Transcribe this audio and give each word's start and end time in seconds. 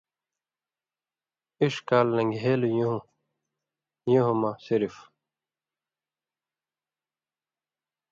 اِݜ 1.61 1.75
کال 1.87 2.07
لن٘گھیلیۡ 2.15 2.75
یُوں/یُون٘ہہۡ 2.79 4.37
مہ 4.41 4.51
صرف 4.65 4.95